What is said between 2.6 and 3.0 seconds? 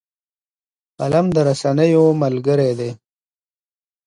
دی